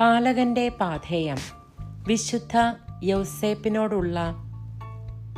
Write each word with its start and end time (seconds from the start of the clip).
പാലകന്റെ 0.00 0.68
പാഥേയം. 0.68 1.36
വിശുദ്ധ 1.80 2.74
യൗസേപ്പിനോടുള്ള 3.02 4.34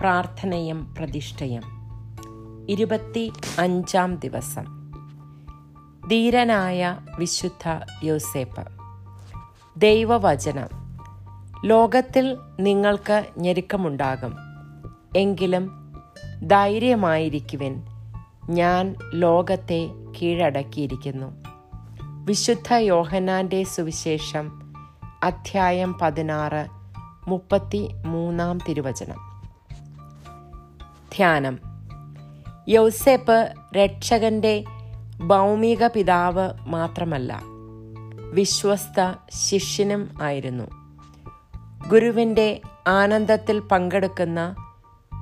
പ്രാർത്ഥനയും 0.01 0.95
പ്രതിഷ്ഠയും. 0.95 1.63
ഇരുപത്തി 2.69 3.33
അഞ്ചാം 3.59 4.17
ദിവസം. 4.17 4.93
ധീരനായ 6.11 6.99
വിശുദ്ധ 7.19 7.81
യൗസേപ്പ്. 8.05 8.69
ദൈവവചനം. 9.77 10.69
ലോകത്തിൽ 11.65 12.37
നിങ്ങൾക്ക് 12.61 13.27
ഞെരുക്കമുണ്ടാകും. 13.39 14.37
എങ്കിലും 15.17 15.93
ധൈര്യമായിരിക്കുവിൻ. 16.47 17.83
ഞാൻ 18.51 18.95
ലോകത്തെ 19.15 19.91
കീഴടക്കിയിരിക്കുന്നു. 20.23 21.50
വിശുദ്ധ 22.21 22.75
യോഹനാന്റെ 22.75 23.63
സുവിശേഷം 23.63 24.75
അധ്യായം 25.23 25.99
പതിനാറ് 25.99 26.67
മുപ്പത്തി 27.29 27.91
മൂന്നാം 28.07 28.59
തിരുവചനം. 28.69 29.43
ധ്യാനം. 31.17 31.59
യൗസേപ്പ് 32.69 33.53
രക്ഷകന്റെ 33.77 34.65
ഭൗമിക 35.27 35.87
പിതാവ് 35.87 36.51
മാത്രമല്ല 36.67 37.41
വിശ്വസ്ത 38.33 39.15
ശിഷ്യനും 39.31 40.11
ആയിരുന്നു. 40.23 40.65
ഗുരുവിന്റെ 41.89 42.61
ആനന്ദത്തിൽ 42.89 43.59
പങ്കെടുക്കുന്ന 43.59 44.55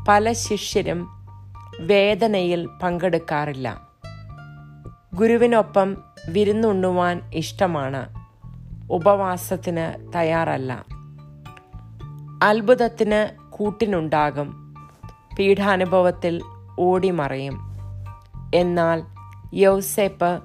പല 0.08 0.32
ശിഷ്യരും 0.32 1.08
വേദനയിൽ 1.80 2.68
പങ്കെടുക്കാറില്ല. 2.82 3.88
ഗുരുവിനൊപ്പം 5.14 5.96
വിരുന്നുണ്ണുവാൻ 6.28 7.30
ഇഷ്ടമാണ്. 7.34 8.06
ഉപവാസത്തിന് 8.90 10.12
തയ്യാറല്ല. 10.14 10.84
അത്ഭുതത്തിന് 12.42 13.50
കൂട്ടിനുണ്ടാകും. 13.50 14.74
പീഠാനുഭവത്തിൽ 15.38 16.42
ഓടിമറയും. 16.78 17.60
എന്നാൽ 18.54 19.02
യൗസേപ്പ് 19.54 20.42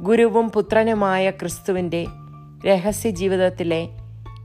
ഗുരുവും 0.00 0.50
പുത്രനുമായ 0.50 1.30
ക്രിസ്തുവിന്റെ 1.30 2.06
രഹസ്യ 2.66 3.10
ജീവിതത്തിലെ 3.10 3.88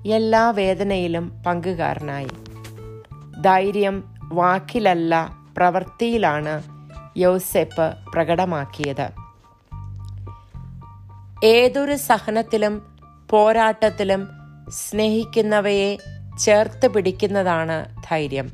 എല്ലാ 0.08 0.50
വേദനയിലും 0.50 1.44
പങ്കുകാരനായി. 1.48 2.28
ധൈര്യം 3.42 4.04
വാക്കിലല്ല 4.24 5.38
പ്രവൃത്തിയിലാണ് 5.58 6.64
യൗസേപ്പ് 7.18 8.12
പ്രകടമാക്കിയത്. 8.14 9.27
ഏതൊരു 11.44 11.96
സഹനത്തിലും 11.96 12.82
പോരാട്ടത്തിലും 13.30 14.28
സ്നേഹിക്കുന്നവയെ 14.70 15.98
ചേർത്ത് 16.40 16.88
പിടിക്കുന്നതാണ് 16.88 17.86
ധൈര്യം. 18.10 18.50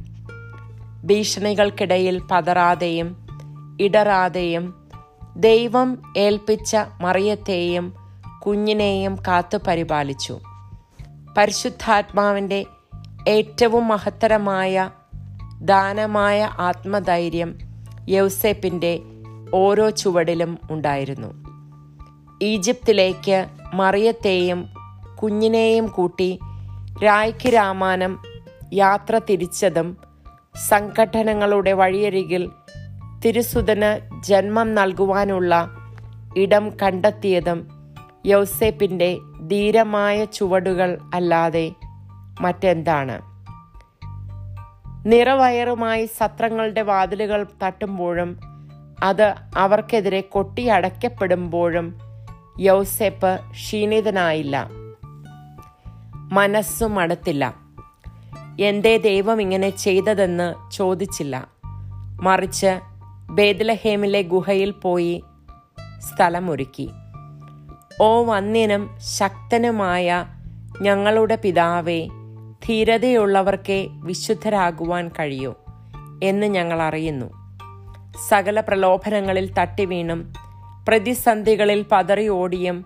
ഭീഷണികൾക്കിടയിൽ 1.06 2.22
പതറാതെയും 2.32 3.28
ഇടറാതെയും 3.82 4.90
ദൈവം 5.38 6.14
ഏൽപ്പിച്ച 6.18 6.78
മറിയത്തെയും 7.02 7.94
കുഞ്ഞിനെയും 8.46 9.16
കാത്തു 9.16 9.58
പരിപാലിച്ചു. 9.68 10.40
പരിശുദ്ധാത്മാവിന്റെ 11.38 12.66
ഏറ്റവും 13.28 13.88
മഹത്തരമായ 13.88 14.92
ദാനമായ 15.62 16.50
ആത്മധൈര്യം 16.60 17.58
യൗസേപ്പിന്റെ 18.10 19.00
ഓരോ 19.54 19.90
ചുവടിലും 19.90 20.58
ഉണ്ടായിരുന്നു. 20.72 21.43
ഈജിപ്തിലേക്ക് 22.44 23.38
മറിയത്തെയും 23.74 24.60
കുഞ്ഞിനെയും 25.22 25.88
കൂട്ടി 25.88 26.30
രായ്ക്ക് 27.04 27.50
രാമാനം 27.54 28.14
യാത്ര 28.74 29.22
തിരിച്ചതും 29.30 29.88
സംഘടനകളുടെ 30.70 31.74
വഴിയരികിൽ 31.74 32.44
തിരുസുതന് 33.26 33.92
ജന്മം 34.24 34.76
നൽകുവാനുള്ള 34.76 35.54
ഇടം 36.38 36.66
കണ്ടെത്തിയതും 36.82 37.60
യൗസേപ്പിന്റെ 38.26 39.10
ധീരമായ 39.48 40.26
ചുവടുകൾ 40.26 40.98
അല്ലാതെ 41.14 41.66
മറ്റെന്താണ്? 42.42 43.18
നിറവയറുമായി 45.06 46.06
സത്രങ്ങളുടെ 46.06 46.82
വാതിലുകൾ 46.82 47.46
തട്ടുമ്പോഴും 47.64 48.30
അത് 49.04 49.28
അവർക്കെതിരെ 49.58 50.22
കൊട്ടിയടയ്ക്കപ്പെടുമ്പോഴും 50.22 51.88
യൗസേപ്പ് 52.60 53.40
ക്ഷീണിതനായില്ല. 53.52 54.70
മനസ്സും 56.14 56.96
മടത്തില്ല. 56.96 57.56
എന്തേ 58.60 58.98
ദൈവം 58.98 59.42
ഇങ്ങനെ 59.42 59.70
ചെയ്തതെന്ന് 59.70 60.72
ചോദിച്ചില്ല. 60.72 61.48
മറിച്ച് 62.22 62.80
ബേദലഹേമിലെ 63.30 64.22
ഗുഹയിൽ 64.22 64.72
പോയി 64.72 65.24
സ്ഥലമൊരുക്കി. 66.00 66.90
ഓ 68.02 68.24
വന്യനും 68.24 68.90
ശക്തനുമായ 69.00 70.26
ഞങ്ങളുടെ 70.82 71.36
പിതാവേ 71.36 72.08
ധീരതയുള്ളവർക്കേ 72.66 73.88
വിശുദ്ധരാകുവാൻ 73.92 75.08
കഴിയൂ 75.08 75.54
എന്ന് 76.24 76.48
ഞങ്ങൾ 76.48 76.82
അറിയുന്നു. 76.82 77.44
സകല 78.30 78.60
പ്രലോഭനങ്ങളിൽ 78.60 79.54
തട്ടിവീണും 79.54 80.34
പ്രതിസന്ധികളിൽ 80.88 81.86
പതറി 81.92 82.28
ഓടിയും 82.28 82.86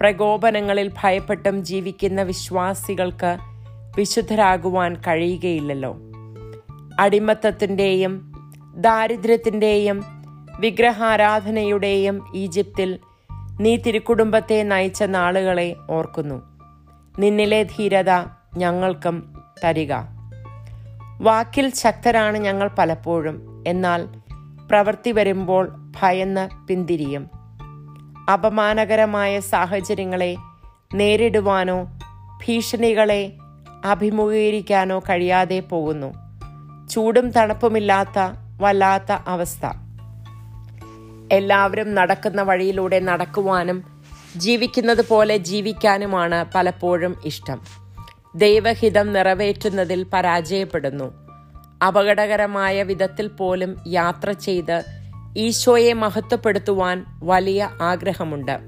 പ്രകോപനങ്ങളിൽ 0.00 0.92
ഭയപ്പെട്ടും 1.02 1.64
ജീവിക്കുന്ന 1.64 2.22
വിശ്വാസികൾക്ക് 2.22 3.38
വിശുദ്ധരാകുവാൻ 3.96 4.94
കഴിയുകയില്ലല്ലോ. 4.94 5.96
അടിമത്തത്തിന്റെയും 7.00 8.32
ദാരിദ്ര്യത്തിന്റെയും 8.76 10.04
വിഗ്രഹാരാധനയുടെയും 10.60 12.32
ഈജിപ്തിൽ 12.34 12.98
നീ 13.60 13.76
തിരുക്കുടുംബത്തെ 13.76 14.62
നയിച്ച 14.62 15.02
നാളുകളെ 15.02 15.76
ഓർക്കുന്നു. 15.90 16.42
നിന്നിലെ 17.18 17.62
ധീരത 17.62 18.10
ഞങ്ങൾക്കും 18.56 19.42
തരിക. 19.64 19.92
വാക്കിൽ 21.20 21.72
ശക്തരാണ് 21.74 22.38
ഞങ്ങൾ 22.38 22.70
പലപ്പോഴും. 22.78 23.64
എന്നാൽ 23.66 24.08
പ്രവൃത്തി 24.70 25.12
വരുമ്പോൾ 25.12 25.92
ഭയന്ന് 26.00 26.66
പിന്തിരിയും. 26.68 27.30
അപമാനകരമായ 28.32 29.40
സാഹചര്യങ്ങളെ 29.40 30.36
നേരിടുവാനോ 30.94 31.84
ഭീഷണികളെ 32.46 33.32
അഭിമുഖീകരിക്കാനോ 33.84 34.98
കഴിയാതെ 34.98 35.60
പോകുന്നു. 35.60 36.14
ചൂടും 36.88 37.30
തണുപ്പുമില്ലാത്ത 37.30 38.18
വല്ലാത്ത 38.60 39.12
അവസ്ഥ. 39.12 39.66
എല്ലാവരും 41.32 41.94
നടക്കുന്ന 41.94 42.42
വഴിയിലൂടെ 42.42 43.00
നടക്കുവാനും 43.00 43.84
ജീവിക്കുന്നത് 44.36 45.08
പോലെ 45.08 45.36
ജീവിക്കാനുമാണ് 45.36 46.44
പലപ്പോഴും 46.54 47.16
ഇഷ്ടം. 47.24 47.60
ദൈവഹിതം 48.34 49.12
നിറവേറ്റുന്നതിൽ 49.12 50.06
പരാജയപ്പെടുന്നു. 50.12 51.25
അപകടകരമായ 51.82 52.82
വിധത്തിൽ 52.82 53.26
പോലും 53.26 53.76
യാത്ര 53.88 54.32
ചെയ്ത് 54.32 54.84
ഈശോയെ 55.36 55.92
മഹത്വപ്പെടുത്തുവാൻ 55.92 57.04
വലിയ 57.22 57.70
ആഗ്രഹമുണ്ട്. 57.82 58.58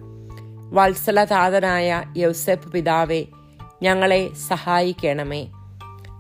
വത്സലതാതനായ 0.73 2.03
യൗസഫ് 2.17 2.69
പിതാവെ 2.69 3.25
ഞങ്ങളെ 3.83 4.35
സഹായിക്കണമേ. 4.35 5.47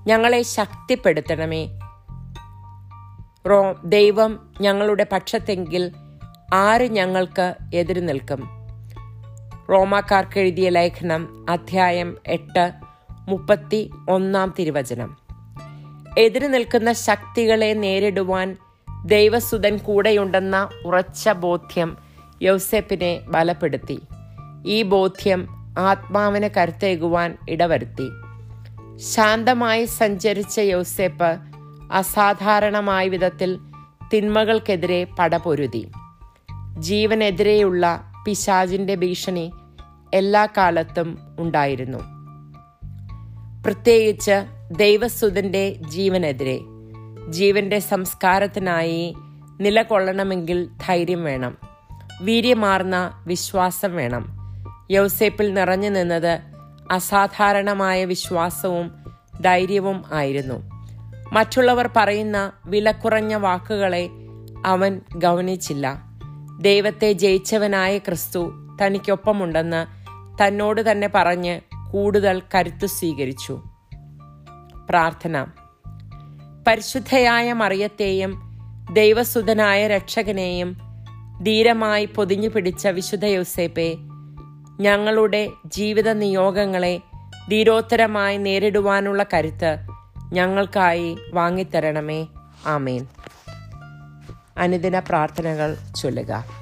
ഞങ്ങളെ 0.06 0.42
ശക്തിപ്പെടുത്തണമേ. 0.42 1.78
റോ 3.50 3.76
ദൈവം 3.84 4.54
ഞങ്ങളുടെ 4.60 5.06
പക്ഷത്തെങ്കിൽ 5.12 5.92
ആര് 6.54 6.90
ഞങ്ങൾക്ക് 6.90 7.54
എതിരു 7.74 8.00
നിൽക്കും? 8.00 8.48
റോമാക്കാർക്ക് 9.70 10.38
എഴുതിയ 10.38 10.68
ലേഖനം 10.68 11.46
അധ്യായം 11.50 12.16
എട്ട് 12.26 12.72
മുപ്പത്തി 13.28 13.90
ഒന്നാം 14.08 14.54
തിരുവചനം. 14.58 15.27
എതിരു 16.18 16.46
നിൽക്കുന്ന 16.46 16.92
ശക്തികളെ 16.92 17.74
നേരിടുവാൻ 17.74 18.56
ദൈവസുതൻ 19.04 19.76
കൂടെയുണ്ടെന്ന 19.76 20.68
ഉറച്ച 20.86 21.28
ബോധ്യം 21.28 21.96
യൗസെപ്പിനെ 22.42 23.20
ബലപ്പെടുത്തി. 23.28 24.02
ഈ 24.66 24.82
ബോധ്യം 24.82 25.48
ആത്മാവിന് 25.78 26.48
കരുത്തേകുവാൻ 26.56 27.38
ഇടവരുത്തി. 27.48 28.08
ശാന്തമായി 28.96 29.84
സഞ്ചരിച്ച 29.84 30.58
യൗസേപ്പ് 30.58 31.38
അസാധാരണമായ 31.92 33.08
വിധത്തിൽ 33.08 33.58
തിന്മകൾക്കെതിരെ 34.14 35.06
പടപൊരുതി. 35.18 35.88
ജീവനെതിരെയുള്ള 36.78 38.12
പിശാജിന്റെ 38.26 38.94
ഭീഷണി 38.94 39.52
എല്ലാ 40.14 40.46
കാലത്തും 40.46 41.18
ഉണ്ടായിരുന്നു. 41.38 41.98
പ്രത്യേകിച്ച് 43.64 44.57
ദൈവസുതന്റെ 44.72 45.76
ജീവനെതിരെ. 45.88 46.60
ജീവന്റെ 47.28 47.78
സംസ്കാരത്തിനായി 47.78 49.14
നിലകൊള്ളണമെങ്കിൽ 49.60 50.68
ധൈര്യം 50.86 51.24
വേണം. 51.24 51.58
വീര്യമാർന്ന 52.22 53.24
വിശ്വാസം 53.26 53.96
വേണം. 53.96 54.28
യൗസേപ്പിൽ 54.90 55.54
നിറഞ്ഞു 55.54 55.88
നിന്നത് 55.88 56.38
അസാധാരണമായ 56.90 58.04
വിശ്വാസവും 58.04 58.90
ധൈര്യവും 59.40 60.04
ആയിരുന്നു. 60.12 60.70
മറ്റുള്ളവർ 61.32 61.90
പറയുന്ന 61.96 62.52
വിലക്കുറഞ്ഞ 62.66 63.34
വാക്കുകളെ 63.34 64.10
അവൻ 64.66 65.00
ഗൗനിച്ചില്ല. 65.16 66.02
ദൈവത്തെ 66.60 67.12
ജയിച്ചവനായ 67.12 67.98
ക്രിസ്തു 67.98 68.52
തനിക്കൊപ്പമുണ്ടെന്ന് 68.82 69.86
തന്നോട് 70.42 70.90
തന്നെ 70.90 71.10
പറഞ്ഞ് 71.14 71.60
കൂടുതൽ 71.90 72.42
കരുത്തു 72.54 72.86
സ്വീകരിച്ചു. 72.86 73.62
പ്രാർത്ഥന. 74.88 75.46
പരിശുദ്ധയായ 76.66 77.52
മറിയത്തെയും 77.52 78.32
ദൈവസുതനായ 78.92 79.88
രക്ഷകനെയും 79.88 80.78
ധീരമായി 81.42 82.04
പൊതിഞ്ഞു 82.06 82.48
പിടിച്ച 82.48 82.86
വിശുദ്ധ 82.86 83.24
യോസേപ്പെ 83.24 83.96
ഞങ്ങളുടെ 84.80 85.50
ജീവിത 85.66 86.12
നിയോഗങ്ങളെ 86.12 87.00
ധീരോത്തരമായി 87.50 88.36
നേരിടുവാനുള്ള 88.36 89.26
കരുത്ത് 89.34 89.78
ഞങ്ങൾക്കായി 90.32 91.18
വാങ്ങിത്തരണമേ. 91.34 92.26
ആമേൻ. 92.66 93.06
അനുദിന 94.58 94.98
പ്രാർത്ഥനകൾ 94.98 95.76
ചൊല്ലുക. 95.94 96.57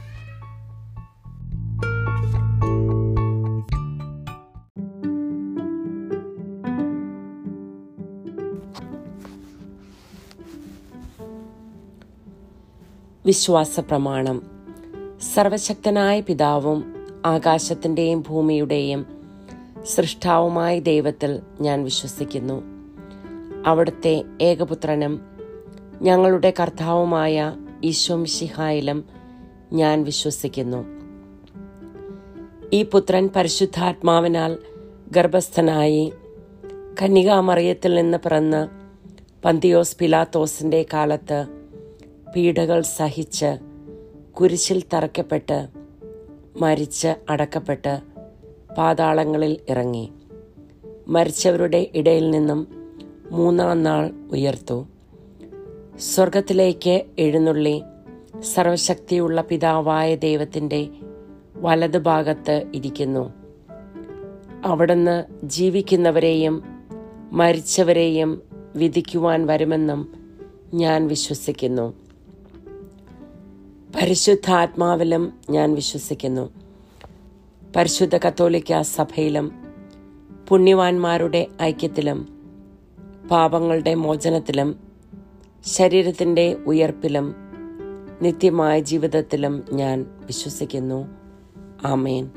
വിശ്വാസ 13.26 13.80
പ്രമാണം 13.80 14.42
സർവശക്തനായ 15.34 16.20
പിതാവും 16.20 16.94
ആകാശത്തിന്റെയും 17.26 18.24
ഭൂമിയുടെയും 18.28 19.06
സൃഷ്ടാവുമായ 19.84 20.80
ദൈവത്തിൽ 20.80 21.40
ഞാൻ 21.60 21.84
വിശ്വസിക്കുന്നു. 21.84 22.62
അവിടുത്തെ 23.66 24.24
ഏകപുത്രനും 24.42 25.20
ഞങ്ങളുടെ 26.02 26.52
കർത്താവുമായ 26.60 27.56
ഈശോമിഷിഹായിലും 27.84 29.04
ഞാൻ 29.72 30.04
വിശ്വസിക്കുന്നു. 30.04 30.84
ഈ 32.72 32.82
പുത്രൻ 32.82 33.30
പരിശുദ്ധാത്മാവിനാൽ 33.36 34.58
ഗർഭസ്ഥനായി 35.10 36.12
കന്യകാമറിയത്തിൽ 37.02 37.94
നിന്ന് 37.94 38.18
പിറന്ന് 38.18 38.68
പന്തിയോസ് 39.44 39.96
പിലാത്തോസിന്റെ 39.96 40.86
കാലത്ത് 40.92 41.55
പീഡകൾ 42.34 42.80
സഹിച്ച് 42.80 43.58
കുരിശിൽ 44.32 44.82
തറയ്ക്കപ്പെട്ട് 44.94 45.68
മരിച്ച് 46.60 47.14
അടക്കപ്പെട്ട് 47.28 48.00
പാതാളങ്ങളിൽ 48.78 49.56
ഇറങ്ങി. 49.68 50.12
മരിച്ചവരുടെ 51.08 51.90
ഇടയിൽ 51.94 52.30
നിന്നും 52.30 52.68
മൂന്നാം 53.30 53.82
നാൾ 53.82 54.10
ഉയർത്തു. 54.32 54.86
സ്വർഗത്തിലേക്ക് 55.98 57.04
എഴുന്നള്ളി 57.18 57.82
സർവശക്തിയുള്ള 58.54 59.40
പിതാവായ 59.40 60.16
ദൈവത്തിന്റെ 60.16 60.88
വലതുഭാഗത്ത് 61.56 62.70
ഇരിക്കുന്നു. 62.74 63.32
അവിടുന്ന് 64.64 65.24
ജീവിക്കുന്നവരെയും 65.44 66.62
മരിച്ചവരെയും 67.32 68.42
വിധിക്കുവാൻ 68.76 69.46
വരുമെന്നും 69.46 70.14
ഞാൻ 70.74 71.08
വിശ്വസിക്കുന്നു. 71.08 72.05
പരിശുദ്ധാത്മാവിലും 73.96 75.32
ഞാൻ 75.50 75.74
വിശ്വസിക്കുന്നു. 75.74 76.50
പരിശുദ്ധ 77.76 78.16
കത്തോലിക്ക 78.16 78.80
സഭയിലും 78.80 79.52
പുണ്യവാന്മാരുടെ 80.48 81.46
ഐക്യത്തിലും 81.62 82.28
പാപങ്ങളുടെ 83.30 83.94
മോചനത്തിലും 83.94 84.80
ശരീരത്തിന്റെ 85.66 86.54
ഉയർപ്പിലും 86.54 87.34
നിത്യമായ 88.22 88.80
ജീവിതത്തിലും 88.80 89.64
ഞാൻ 89.72 90.06
വിശ്വസിക്കുന്നു. 90.26 91.06
ആമേൻ. 91.86 92.30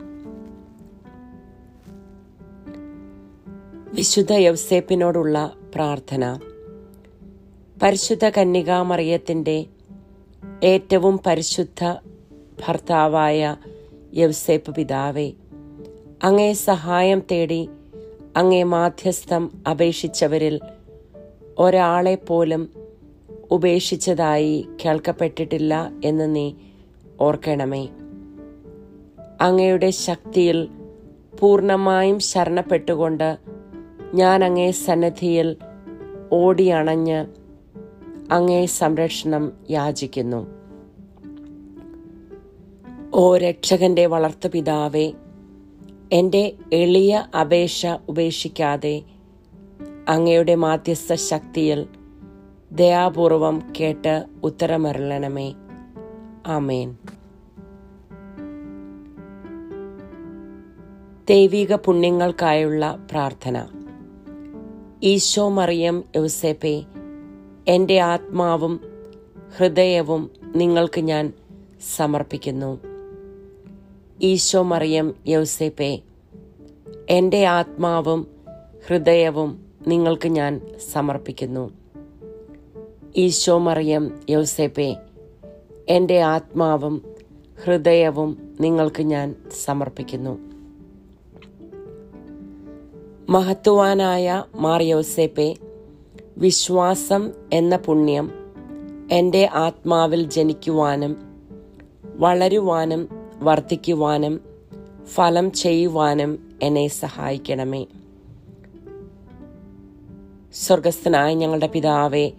വിശുദ്ധ 3.94 4.34
യൗസേപ്പിനോടുള്ള 4.34 5.54
പ്രാർത്ഥന. 5.76 6.40
പരിശുദ്ധ 7.84 8.30
കന്യകാമറിയത്തിന്റെ 8.30 9.66
ഏറ്റവും 10.64 11.20
പരിശുദ്ധ 11.26 11.82
ഭർത്താവായ 12.68 13.56
യൗസേപ്പ് 14.14 14.76
പിതാവേ 14.76 15.34
അങ്ങേ 16.24 16.54
സഹായം 16.54 17.24
തേടി 17.32 17.70
അങ്ങേ 18.38 18.64
മാധ്യസ്ഥം 18.64 19.52
അപേക്ഷിച്ചവരിൽ 19.70 20.60
ഒരാളെ 21.60 22.16
പോലും 22.16 22.70
ഉപേക്ഷിച്ചതായി 23.52 24.68
കേൾക്കപ്പെട്ടിട്ടില്ല 24.86 25.92
എന്ന് 26.04 26.36
നീ 26.36 26.54
ഓർക്കണമേ. 27.20 27.90
അങ്ങയുടെ 29.42 29.90
ശക്തിയിൽ 29.90 30.70
പൂർണമായും 31.40 32.20
ശരണപ്പെട്ടുകൊണ്ട് 32.20 33.38
ഞാൻ 34.14 34.44
അങ്ങേ 34.44 34.72
സന്നദ്ധിയിൽ 34.72 35.58
ഓടിയണഞ്ഞ് 36.32 37.39
അങ്ങേ 38.32 38.66
സംരക്ഷണം 38.66 39.52
യാചിക്കുന്നു. 39.70 40.48
ഓ 43.14 43.38
രക്ഷകന്റെ 43.38 44.06
വളർത്തുപിതാവേ 44.06 45.12
എന്റെ 46.12 46.56
എളിയ 46.74 47.28
അപേക്ഷ 47.42 47.86
ഉപേക്ഷിക്കാതെ 48.10 49.04
അങ്ങയുടെ 50.10 50.56
മാധ്യസ്ഥ 50.56 51.14
ശക്തിയിൽ 51.14 51.86
ദയാപൂർവം 52.72 53.62
കേട്ട് 53.80 54.26
ഉത്തരമരളണമേ. 54.44 55.54
ആമേൻ. 56.48 56.98
ദൈവിക 61.30 61.76
പുണ്യങ്ങൾക്കായുള്ള 61.76 63.08
പ്രാർത്ഥന. 63.12 63.68
ഈശോ 65.04 65.50
മറിയം 65.50 66.04
യൗസേപ്പെ 66.16 66.84
എന്റെ 67.70 68.00
ആത്മാവും 68.00 68.82
ഹൃദയവും 69.58 70.30
നിങ്ങൾക്ക് 70.56 71.02
ഞാൻ 71.02 71.34
സമർപ്പിക്കുന്നു. 71.96 72.80
ഈശോ 74.22 74.62
മറിയം 74.62 75.16
യൗസേപ്പെ 75.28 76.02
എന്റെ 77.10 77.46
ആത്മാവും 77.46 78.28
ഹൃദയവും 78.88 79.66
നിങ്ങൾക്ക് 79.88 80.28
ഞാൻ 80.28 80.62
സമർപ്പിക്കുന്നു. 80.94 81.70
ഈശോ 83.18 83.58
മറിയം 83.58 84.20
യൗസേപ്പെ 84.30 84.96
എന്റെ 85.90 86.22
ആത്മാവും 86.22 87.02
ഹൃദയവും 87.64 88.56
നിങ്ങൾക്ക് 88.60 89.04
ഞാൻ 89.04 89.36
സമർപ്പിക്കുന്നു. 89.66 90.40
മഹത്വാനായ 93.30 94.44
മാർ 94.56 94.82
യൗസേപ്പെ 94.82 95.56
വിശ്വാസം 96.40 97.32
എന്ന 97.54 97.78
പുണ്യം 97.78 98.32
എന്റെ 99.12 99.50
ആത്മാവിൽ 99.54 100.30
ജനിക്കുവാനും 100.30 101.18
വളരുവാനും 102.18 103.10
വർദ്ധിക്കുവാനും 103.40 104.42
ഫലം 105.06 105.52
ചെയ്യുവാനും 105.52 106.50
എന്നെ 106.62 106.88
സഹായിക്കണമേ. 106.88 107.86
സ്വർഗസ്ഥനായ 110.54 111.34
ഞങ്ങളുടെ 111.34 111.68
പിതാവേ 111.68 112.32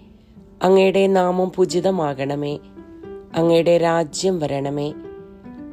അങ്ങയുടെ 0.63 1.07
നാമം 1.07 1.53
പൂജിതമാകണമേ. 1.57 2.59
അങ്ങയുടെ 3.35 3.79
രാജ്യം 3.79 4.39
വരണമേ. 4.39 4.93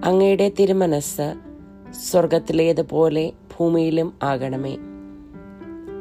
അങ്ങയുടെ 0.03 0.51
തിരുമനസ് 0.60 1.36
സ്വർഗത്തിലേതുപോലെ 2.12 3.34
ഭൂമിയിലും 3.57 4.13
ആകണമേ. 4.24 4.77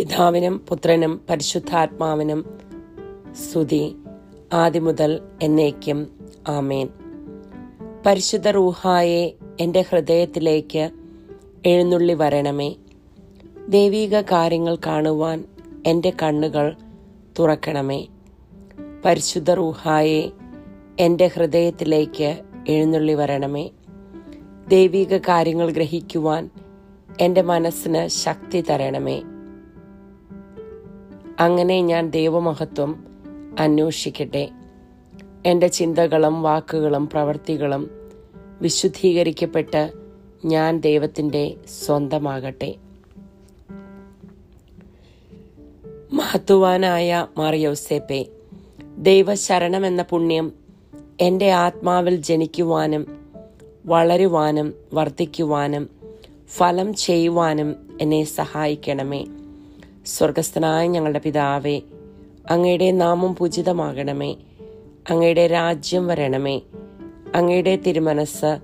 പിതാവിനും 0.00 0.58
പുത്രനും 0.68 1.20
പരിശുദ്ധാത്മാവിനും 1.30 2.58
സ്തുതി 3.32 3.96
ആദ്യം 4.52 4.84
മുതൽ 4.84 5.22
എന്നേക്കും. 5.42 6.10
ആമേൻ. 6.48 6.88
പരിശുദ്ധ 8.06 8.48
റൂഹായെ 8.48 9.32
എന്റെ 9.60 9.84
ഹൃദയത്തിലേക്ക് 9.90 10.90
എഴുന്നള്ളി 11.66 12.14
വരണമേ. 12.14 12.74
ദൈവീക 13.68 14.20
കാര്യങ്ങൾ 14.20 14.76
കാണുവാൻ 14.86 15.44
എന്റെ 15.86 16.12
കണ്ണുകൾ 16.22 16.76
തുറക്കണമേ. 17.38 18.06
പരിശുദ്ധ 19.04 19.50
റൂഹായെ 19.50 20.30
എന്റെ 20.98 21.26
ഹൃദയത്തിലേക്ക് 21.26 22.40
എഴുന്നള്ളി 22.68 23.12
വരണമേ. 23.12 23.70
ദൈവീക 24.68 25.18
കാര്യങ്ങൾ 25.18 25.70
ഗ്രഹിക്കുവാൻ 25.70 26.50
എന്റെ 27.20 27.42
മനസ്സിന് 27.42 28.08
ശക്തി 28.08 28.60
തരണമേ. 28.60 29.22
അങ്ങനെ 31.40 31.80
ഞാൻ 31.80 32.10
ദൈവമഹത്വം 32.10 33.04
അന്വേഷിക്കട്ടെ. 33.58 34.50
എന്റെ 35.46 35.66
ചിന്തകളും 35.66 36.42
വാക്കുകളും 36.42 37.08
പ്രവൃത്തികളും 37.08 37.90
വിശുദ്ധീകരിക്കപ്പെട്ട് 38.60 39.92
ഞാൻ 40.44 40.80
ദൈവത്തിന്റെ 40.80 41.56
സ്വന്തമാകട്ടെ. 41.86 42.74
മഹത്വാനായ 46.12 47.26
മറിയോസേപ്പെ 47.36 48.26
ദൈവശരണം 48.98 49.86
എന്ന 49.86 50.02
പുണ്യം 50.02 50.52
എന്റെ 51.20 51.50
ആത്മാവിൽ 51.50 52.16
ജനിക്കുവാനും 52.16 53.06
വളരുവാനും 53.86 54.74
വർദ്ധിക്കുവാനും 54.92 55.88
ഫലം 56.48 56.94
ചെയ്യുവാനും 56.94 57.98
എന്നെ 58.00 58.24
സഹായിക്കണമേ. 58.24 59.26
സ്വർഗസ്ഥനായ 60.06 60.86
ഞങ്ങളുടെ 60.86 61.18
പിതാവേ 61.18 61.80
അങ്ങയുടെ 62.50 62.90
നാമം 62.90 63.36
പൂജിതമാകണമേ 63.36 64.36
അങ്ങയുടെ 65.10 65.46
രാജ്യം 65.46 66.06
വരണമേ 66.06 66.60
അങ്ങയുടെ 67.34 67.76
തിരുമനസ് 67.76 68.58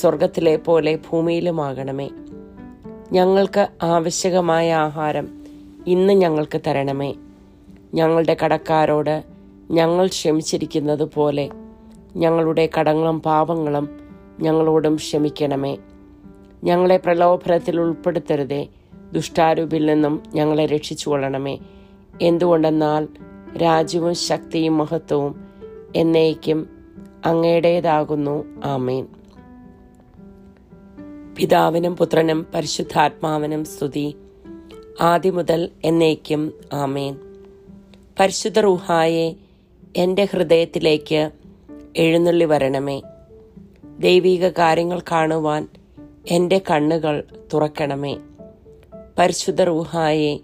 സ്വർഗത്തിലെ 0.00 0.56
പോലെ 0.56 0.98
ഭൂമിയിലുമാകണമേ. 1.10 2.10
ഞങ്ങൾക്ക് 3.12 3.68
ആവശ്യകമായ 3.82 4.74
ആഹാരം 4.74 5.28
ഇന്ന് 5.86 6.12
ഞങ്ങൾക്ക് 6.12 6.60
തരണമേ. 6.66 7.14
ഞങ്ങളുടെ 7.94 8.36
കടക്കാരോട് 8.44 9.24
ഞങ്ങൾ 9.70 10.06
ക്ഷമിച്ചിരിക്കുന്നത് 10.06 11.02
പോലെ 11.02 11.50
ഞങ്ങളുടെ 12.16 12.68
കടങ്ങളും 12.78 13.22
പാപങ്ങളും 13.22 14.00
ഞങ്ങളോടും 14.40 14.96
ക്ഷമിക്കണമേ. 14.96 15.76
ഞങ്ങളെ 16.64 16.96
പ്രലോഭനത്തിൽ 16.96 17.80
ഉൾപ്പെടുത്തരുതേ. 17.80 18.68
ദുഷ്ടാരൂപിൽ 19.12 19.86
നിന്നും 19.86 20.22
ഞങ്ങളെ 20.34 20.66
രക്ഷിച്ചു 20.66 21.10
കൊള്ളണമേ 21.10 21.58
എന്തുകൊണ്ടെന്നാൽ 22.22 23.08
രാജ്യവും 23.56 24.14
ശക്തിയും 24.14 24.78
മഹത്വവും 24.78 25.48
എന്നേക്കും 25.96 26.68
അങ്ങയുടേതാകുന്നു. 27.24 28.44
ആമേൻ. 28.64 29.06
പിതാവിനും 31.36 31.96
പുത്രനും 31.96 32.46
പരിശുദ്ധാത്മാവിനും 32.54 33.64
സ്തുതി. 33.64 34.16
ആദ്യം 35.00 35.34
മുതൽ 35.34 35.70
എന്നേക്കും 35.84 36.52
ആമേൻ. 36.72 37.16
പരിശുദ്ധ 38.20 38.58
റൂഹായെ 38.58 39.34
എന്റെ 39.96 40.28
ഹൃദയത്തിലേക്ക് 40.32 41.30
എഴുന്നള്ളി 41.96 42.44
വരണമേ. 42.44 43.02
ദൈവിക 43.98 44.48
കാര്യങ്ങൾ 44.48 45.00
കാണുവാൻ 45.00 45.68
എന്റെ 46.30 46.60
കണ്ണുകൾ 46.70 47.24
തുറക്കണമേ. 47.54 48.16
പരിശുദ്ധ 49.18 49.62
റൂഹായെ 49.62 50.38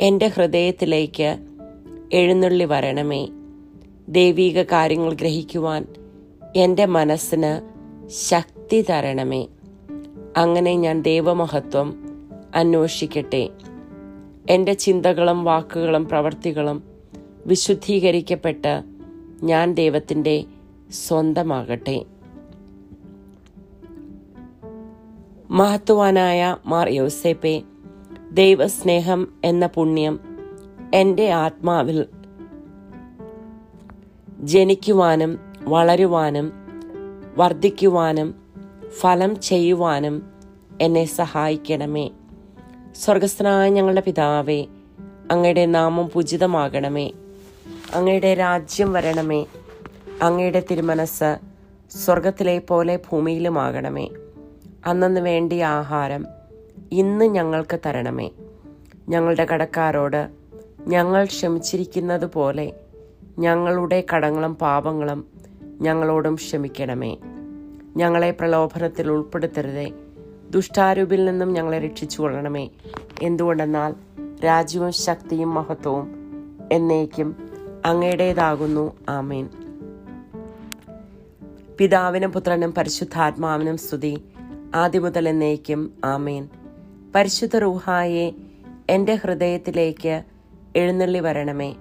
എന്റെ 0.00 0.26
ഹൃദയത്തിലേക്ക് 0.26 1.38
എഴുന്നള്ളി 2.12 2.64
വരണമേ. 2.64 3.28
ദൈവീക 4.08 4.62
കാര്യങ്ങൾ 4.62 5.14
ഗ്രഹിക്കുവാൻ 5.14 5.86
എന്റെ 6.56 6.86
മനസ്സിന് 6.86 7.68
ശക്തി 8.10 8.82
തരണമേ. 8.90 9.46
അങ്ങനെ 10.36 10.74
ഞാൻ 10.74 11.02
ദൈവമഹത്വം 11.02 11.94
അന്വേഷിക്കട്ടെ. 12.54 13.48
എന്റെ 14.50 14.72
ചിന്തകളും 14.72 15.44
വാക്കുകളും 15.44 16.08
പ്രവർത്തികളും 16.08 16.82
വിശുദ്ധീകരിക്കപ്പെട്ട് 17.46 18.82
ഞാൻ 19.42 19.74
ദൈവത്തിന്റെ 19.74 20.44
സ്വന്തമാകട്ടെ. 20.90 22.04
മഹത്വാനായ 25.50 26.56
മാർ 26.66 26.88
യോസേപ്പെ 26.88 27.62
ദൈവസ്നേഹം 28.32 29.28
എന്ന 29.44 29.66
പുണ്യം 29.66 30.20
എന്റെ 30.94 31.30
ആത്മാവിൽ 31.30 32.06
ജനിക്കുവാനും 34.40 35.38
വളരുവാനും 35.62 36.52
വർദ്ധിക്കുവാനും 37.36 38.34
ഫലം 39.00 39.40
ചെയ്യുവാനും 39.40 40.22
എന്നെ 40.80 41.04
സഹായിക്കണമേ. 41.04 42.10
സ്വർഗസ്ഥനായ 42.94 43.70
ഞങ്ങളുടെ 43.70 44.00
പിതാവേ 44.00 44.66
അങ്ങയുടെ 45.30 45.66
നാമം 45.66 46.10
പൂജിതമാകണമേ. 46.10 47.12
അങ്ങയുടെ 47.94 48.34
രാജ്യം 48.34 48.92
വരണമേ. 48.92 49.46
അങ്ങയുടെ 50.22 50.62
തിരുമനസ് 50.70 51.38
സ്വർഗത്തിലെ 51.90 52.58
പോലെ 52.58 52.96
ഭൂമിയിലുമാകണമേ. 52.96 54.08
അന്നു 54.86 55.20
വേണ്ടി 55.20 55.58
ആഹാരം 55.58 56.37
ഇന്ന് 56.92 57.24
ഞങ്ങൾക്ക് 57.24 57.78
തരണമേ. 57.86 58.30
ഞങ്ങളുടെ 59.08 59.44
കടക്കാരോട് 59.44 60.28
ഞങ്ങൾ 60.86 61.24
ക്ഷമിച്ചിരിക്കുന്നത് 61.24 62.32
പോലെ 62.32 62.72
ഞങ്ങളുടെ 63.38 64.04
കടങ്ങളും 64.14 64.54
പാപങ്ങളും 64.54 65.24
ഞങ്ങളോടും 65.80 66.34
ക്ഷമിക്കണമേ. 66.34 67.16
ഞങ്ങളെ 67.96 68.30
പ്രലോഭനത്തിൽ 68.30 69.10
ഉൾപ്പെടുത്തരുതേ. 69.10 69.92
ദുഷ്ടാരൂപിൽ 70.50 71.24
നിന്നും 71.24 71.52
ഞങ്ങളെ 71.52 71.78
രക്ഷിച്ചു 71.78 72.22
കൊള്ളണമേ 72.22 72.68
എന്തുകൊണ്ടെന്നാൽ 73.22 73.94
രാജ്യവും 74.44 74.92
ശക്തിയും 74.92 75.54
മഹത്വവും 75.54 76.10
എന്നേക്കും 76.72 77.36
അങ്ങയുടേതാകുന്നു. 77.84 78.92
ആമേൻ. 79.08 79.48
പിതാവിനും 81.78 82.32
പുത്രനും 82.32 82.74
പരിശുദ്ധാത്മാവിനും 82.74 83.76
സ്തുതി. 83.76 84.24
ആദ്യം 84.74 85.02
മുതൽ 85.02 85.28
എന്നേക്കും 85.28 85.92
ആമേൻ. 86.04 86.48
പരിശുദ്ധ 87.14 87.56
റൂഹായെ 87.56 88.32
എന്റെ 88.90 89.14
ഹൃദയത്തിലേക്ക് 89.14 90.22
എഴുന്നള്ളി 90.76 91.18
വരണമേ. 91.18 91.74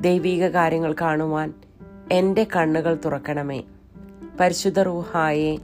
ദൈവീക 0.00 0.48
കാര്യങ്ങൾ 0.48 0.94
കാണുവാൻ 1.00 1.54
എന്റെ 2.12 2.46
കണ്ണുകൾ 2.56 2.98
തുറക്കണമേ. 3.04 3.62
പരിശുദ്ധ 4.40 4.80
റൂഹായെ 4.80 5.56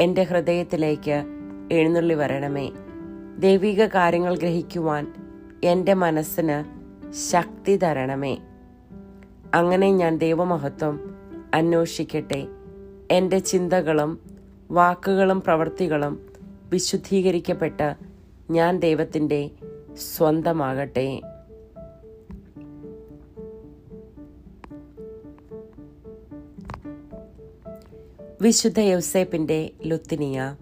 എന്റെ 0.00 0.22
ഹൃദയത്തിലേക്ക് 0.22 1.24
എഴുന്നള്ളി 1.72 2.14
വരണമേ. 2.14 2.70
ദൈവിക 3.38 3.86
കാര്യങ്ങൾ 3.86 4.36
ഗ്രഹിക്കുവാൻ 4.36 5.12
എന്റെ 5.64 5.94
മനസ്സിന് 5.94 6.64
ശക്തി 7.30 7.76
തരണമേ. 7.76 8.38
അങ്ങനെ 9.54 9.92
ഞാൻ 9.92 10.18
ദൈവമഹത്വം 10.18 11.14
അന്വേഷിക്കട്ടെ. 11.54 12.46
എന്റെ 13.10 13.38
ചിന്തകളും 13.38 14.18
വാക്കുകളും 14.70 15.40
പ്രവൃത്തികളും 15.40 16.20
വിശുദ്ധീകരിക്കപ്പെട്ട് 16.70 18.11
ഞാൻ 18.50 18.78
ദൈവത്തിന്റെ 18.78 19.50
സ്വന്തമാകട്ടെ. 20.16 21.22
വിശുദ്ധ 28.40 28.80
യൗസേപ്പിന്റെ 28.80 29.70
ലുത്തിനിയ 29.86 30.56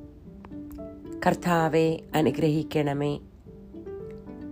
കർത്താവെ 1.27 2.01
അനുഗ്രഹിക്കണമേ. 2.15 3.21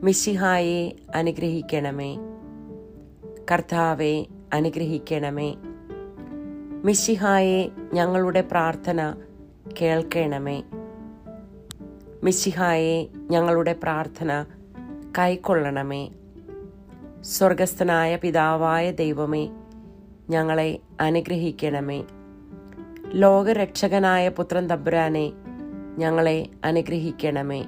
മിശിഹായെ 0.03 0.97
അനുഗ്രഹിക്കണമേ. 1.15 2.17
കർത്താവെ 3.51 4.27
അനുഗ്രഹിക്കണമേ. 4.53 5.55
മിശിഹായെ 6.85 7.69
ഞങ്ങളുടെ 7.93 8.41
പ്രാർത്ഥന 8.41 9.15
കേൾക്കണമേ. 9.83 10.63
മിശിഹായെ 12.25 13.09
ഞങ്ങളുടെ 13.31 13.73
പ്രാർത്ഥന 13.73 14.45
കൈക്കൊള്ളണമേ. 15.19 16.11
സ്വർഗസ്ഥനായ 17.21 18.17
പിതാവായ 18.17 18.93
ദൈവമേ 18.93 19.51
ഞങ്ങളെ 20.31 20.79
അനുഗ്രഹിക്കണമേ. 21.01 22.05
ലോകരക്ഷകനായ 23.07 24.29
പുത്രൻ 24.29 24.69
തമ്പുരാനെ 24.69 25.33
ഞങ്ങളെ 25.99 26.49
അനുഗ്രഹിക്കണമേ. 26.65 27.65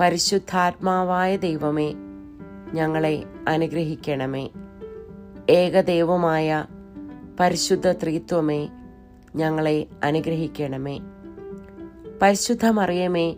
പരിശുദ്ധാത്മാവായ 0.00 1.36
ദൈവമേ 1.36 1.94
ഞങ്ങളെ 2.74 3.24
അനുഗ്രഹിക്കണമേ. 3.48 4.50
ഏകദൈവമായ 5.50 6.64
പരിശുദ്ധ 7.40 7.90
ത്രിത്വമേ 7.90 8.68
ഞങ്ങളെ 9.36 9.86
അനുഗ്രഹിക്കണമേ. 10.04 11.00
പരിശുദ്ധ 12.22 12.66
മറിയമേ 12.66 13.36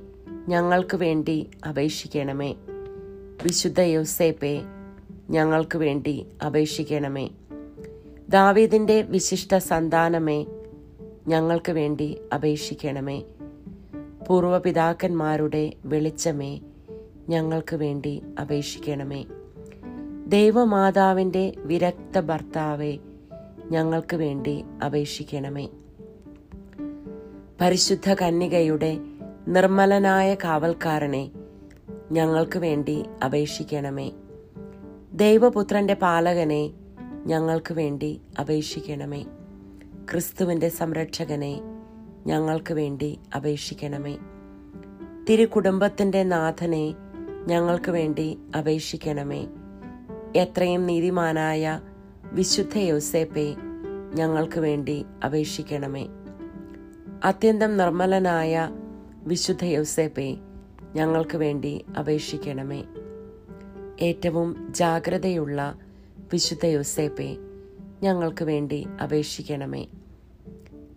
ഞങ്ങൾക്ക് 0.48 0.96
വേണ്ടി 0.96 1.50
അപേക്ഷിക്കണമേ. 1.68 2.54
വിശുദ്ധ 3.42 3.80
യോസേപ്പെ 3.80 4.62
ഞങ്ങൾക്ക് 5.30 5.78
വേണ്ടി 5.78 6.26
അപേക്ഷിക്കണമേ. 6.46 7.30
ദാവീദിന്റെ 8.28 9.02
വിശിഷ്ട 9.02 9.56
സന്താനമേ 9.56 10.46
ഞങ്ങൾക്ക് 11.28 11.72
വേണ്ടി 11.72 12.18
അപേക്ഷിക്കണമേ. 12.34 13.22
പൂർവപിതാക്കന്മാരുടെ 14.28 15.72
വെളിച്ചമേ 15.84 16.60
ഞങ്ങൾക്ക് 17.28 17.76
വേണ്ടി 17.76 18.22
അപേക്ഷിക്കണമേ. 18.40 19.24
ദൈവമാതാവിന്റെ 20.26 21.52
വിരക്ത 21.56 22.20
ഭർത്താവെ 22.20 22.98
ഞങ്ങൾക്ക് 23.70 24.16
വേണ്ടി 24.16 24.64
അപേക്ഷിക്കണമേ. 24.86 25.68
പരിശുദ്ധ 27.62 28.14
കന്യകയുടെ 28.14 28.98
നിർമ്മലനായ 29.48 30.34
കാവൽക്കാരനെ 30.34 31.30
ഞങ്ങൾക്ക് 32.12 32.58
വേണ്ടി 32.58 33.04
അപേക്ഷിക്കണമേ. 33.24 34.12
ദൈവപുത്രന്റെ 35.12 35.94
പാലകനെ 35.94 36.70
ഞങ്ങൾക്ക് 37.26 37.74
വേണ്ടി 37.74 38.20
അപേക്ഷിക്കണമേ. 38.40 39.22
ക്രിസ്തുവിന്റെ 40.10 40.68
സംരക്ഷകനെ 40.68 41.60
ഞങ്ങൾക്ക് 42.26 42.74
വേണ്ടി 42.74 43.18
അപേക്ഷിക്കണമേ. 43.36 44.18
തിരുകുടുംബത്തിന്റെ 45.30 46.22
നാഥനെ 46.22 46.94
ഞങ്ങൾക്ക് 47.46 47.90
വേണ്ടി 47.90 48.38
അപേക്ഷിക്കണമേ. 48.58 49.46
എത്രയും 50.36 50.86
നീതിമാനായ 50.86 51.80
വിശുദ്ധ 52.32 52.78
യോസേപ്പെ 52.78 53.56
ഞങ്ങൾക്ക് 54.14 54.60
വേണ്ടി 54.60 55.04
അപേക്ഷിക്കണമേ. 55.24 56.08
അത്യന്തം 57.24 57.76
നിർമ്മലനായ 57.76 58.70
വിശുദ്ധ 59.22 59.64
യൗസേപ്പെ 59.64 60.36
ഞങ്ങൾക്ക് 60.94 61.36
വേണ്ടി 61.36 61.84
അപേക്ഷിക്കണമേ. 61.98 62.84
ഏറ്റവും 64.00 64.74
ജാഗ്രതയുള്ള 64.74 65.78
വിശുദ്ധ 66.32 66.66
യൗസേപ്പെ 66.66 67.36
ഞങ്ങൾക്ക് 68.02 68.44
വേണ്ടി 68.44 68.86
അപേക്ഷിക്കണമേ. 69.02 69.86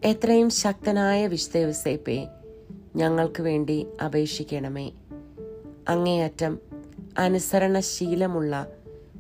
എത്രയും 0.04 0.50
ശക്തനായ 0.50 1.28
വിശുദ്ധ 1.28 1.58
യൗസേപ്പെ 1.58 2.28
ഞങ്ങൾക്ക് 2.96 3.44
വേണ്ടി 3.44 3.88
അപേക്ഷിക്കണമേ. 4.06 4.92
അങ്ങേയറ്റം 5.90 6.60
അനുസരണശീലമുള്ള 7.18 8.68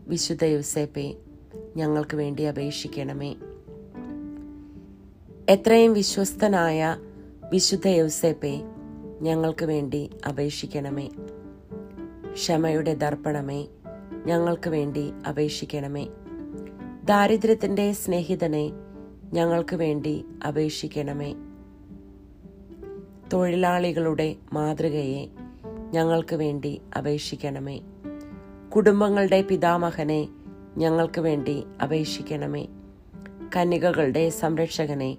വിശുദ്ധ 0.07 0.43
യോസേപ്പെ 0.43 1.17
ഞങ്ങൾക്ക് 1.75 2.17
വേണ്ടി 2.17 2.43
അപേക്ഷിക്കണമേ. 2.43 3.35
എത്രയും 5.49 5.93
വിശ്വസ്തനായ 5.93 6.97
വിശുദ്ധ 7.51 7.87
യൗസേപ്പെ 7.87 8.61
ഞങ്ങൾക്ക് 9.21 9.65
വേണ്ടി 9.65 10.09
അപേക്ഷിക്കണമേ. 10.29 11.09
ക്ഷമയുടെ 12.33 12.93
ദർപ്പണമേ 12.93 13.67
ഞങ്ങൾക്ക് 14.25 14.69
വേണ്ടി 14.69 15.13
അപേക്ഷിക്കണമേ. 15.29 16.07
ദാരിദ്ര്യത്തിന്റെ 17.03 17.93
സ്നേഹിതനെ 17.93 18.71
ഞങ്ങൾക്ക് 19.33 19.75
വേണ്ടി 19.75 20.25
അപേക്ഷിക്കണമേ. 20.47 21.35
തൊഴിലാളികളുടെ 23.33 24.35
മാതൃകയെ 24.53 25.27
ഞങ്ങൾക്ക് 25.93 26.35
വേണ്ടി 26.35 26.81
അപേക്ഷിക്കണമേ. 26.97 27.81
കുടുംബങ്ങളുടെ 28.75 29.41
പിതാമഹനെ 29.41 30.27
ഞങ്ങൾക്ക് 30.77 31.21
വേണ്ടി 31.21 31.63
അപേക്ഷിക്കണമേ. 31.83 32.67
കന്യകകളുടെ 33.55 34.29
സംരക്ഷകനെ 34.29 35.17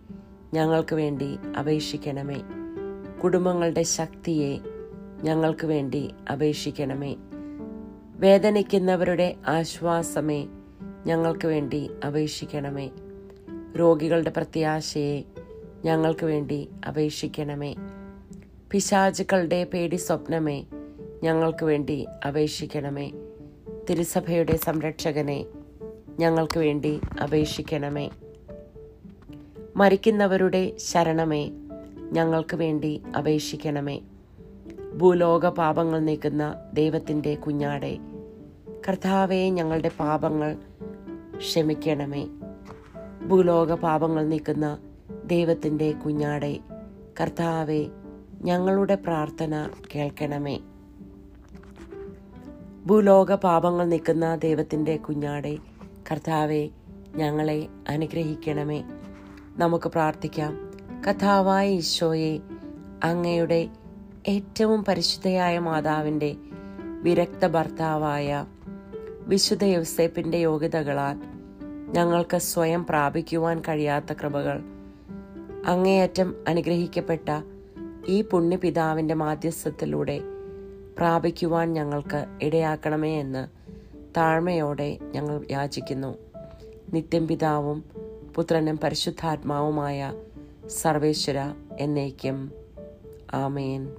ഞങ്ങൾക്ക് 0.55 0.95
വേണ്ടി 0.95 1.38
അപേക്ഷിക്കണമേ. 1.59 2.43
കുടുംബങ്ങളുടെ 3.23 3.83
ശക്തിയെ 3.83 4.59
ഞങ്ങൾക്ക് 5.23 5.67
വേണ്ടി 5.67 6.11
അപേക്ഷിക്കണമേ. 6.33 7.17
വേദനിക്കുന്നവരുടെ 8.17 9.37
ആശ്വാസമേ 9.47 10.47
ഞങ്ങൾക്ക് 11.07 11.49
വേണ്ടി 11.49 11.91
അപേക്ഷിക്കണമേ. 12.06 12.91
രോഗികളുടെ 13.78 14.30
പ്രത്യാശയെ 14.30 15.23
ഞങ്ങൾക്ക് 15.85 16.26
വേണ്ടി 16.26 16.69
അപേക്ഷിക്കണമേ. 16.89 17.76
പിശാചുക്കളുടെ 18.71 19.65
പേടി 19.65 19.97
സ്വപ്നമേ 19.97 20.65
ഞങ്ങൾക്ക് 21.23 21.65
വേണ്ടി 21.65 22.06
അപേക്ഷിക്കണമേ. 22.28 23.13
തിരുസഭയുടെ 23.91 24.56
സംരക്ഷകനെ 24.56 25.45
ഞങ്ങൾക്ക് 26.19 26.59
വേണ്ടി 26.59 27.00
അപേക്ഷിക്കണമേ. 27.23 28.11
മരിക്കുന്നവരുടെ 29.76 30.76
ശരണമേ 30.76 31.50
ഞങ്ങൾക്ക് 32.12 32.56
വേണ്ടി 32.56 33.02
അപേക്ഷിക്കണമേ. 33.19 34.00
ഭൂലോക 34.97 35.49
പാപങ്ങൾ 35.49 35.99
നീക്കുന്ന 35.99 36.54
ദൈവത്തിന്റെ 36.75 37.34
കുഞ്ഞാടെ 37.34 37.99
കർത്താവെ 38.89 39.50
ഞങ്ങളുടെ 39.50 39.91
പാപങ്ങൾ 40.00 40.56
ക്ഷമിക്കണമേ. 41.36 42.26
ഭൂലോക 43.28 43.75
പാപങ്ങൾ 43.75 44.26
നീക്കുന്ന 44.26 44.78
ദൈവത്തിന്റെ 45.26 45.93
കുഞ്ഞാടെ 45.93 46.60
കർത്താവെ 47.21 47.86
ഞങ്ങളുടെ 48.43 48.95
പ്രാർത്ഥന 48.95 49.69
കേൾക്കണമേ. 49.95 50.60
ഭൂലോക 52.86 53.34
പാപങ്ങൾ 53.34 53.84
നീക്കുന്ന 53.84 54.36
ദൈവത്തിന്റെ 54.36 54.97
കുഞ്ഞാടെ 54.97 55.58
കർത്താവെ 56.10 56.69
ഞങ്ങളെ 57.17 57.69
അനുഗ്രഹിക്കണമേ. 57.89 58.84
നമുക്ക് 59.58 59.88
പ്രാർത്ഥിക്കാം. 59.88 60.52
കഥാവായ 61.04 61.69
ഈശോയെ 61.71 62.40
അങ്ങയുടെ 63.04 63.69
ഏറ്റവും 64.28 64.84
പരിശുദ്ധയായ 64.84 65.58
മാതാവിന്റെ 65.58 66.36
വിരക്ത 67.02 67.47
ഭർത്താവായ 67.47 68.47
വിശുദ്ധ 69.26 69.64
യൗസേപ്പിന്റെ 69.64 70.38
യോഗ്യതകളാൽ 70.38 71.16
ഞങ്ങൾക്ക് 71.92 72.36
സ്വയം 72.36 72.86
പ്രാപിക്കുവാൻ 72.86 73.62
കഴിയാത്ത 73.69 74.12
കൃപകൾ 74.12 74.58
അങ്ങേയറ്റം 75.66 76.34
അനുഗ്രഹിക്കപ്പെട്ട 76.49 77.28
ഈ 78.08 78.23
പുണ്യപിതാവിന്റെ 78.23 79.14
മാധ്യസ്ഥത്തിലൂടെ 79.14 80.21
പ്രാപിക്കുവാൻ 80.99 81.73
ഞങ്ങൾക്ക് 81.73 82.25
ഇടയാക്കണമേ 82.42 83.19
എന്ന് 83.19 83.49
താഴ്മയോടെ 84.16 84.99
ഞങ്ങൾ 85.14 85.47
യാചിക്കുന്നു. 85.50 86.19
നിത്യം 86.92 87.28
പിതാവും 87.28 87.84
പുത്രനും 88.36 88.78
പരിശുദ്ധാത്മാവുമായ 88.78 90.12
സർവേശ്വര 90.68 91.36
എന്നേക്കും. 91.78 92.52
ആമേൻ. 93.34 93.96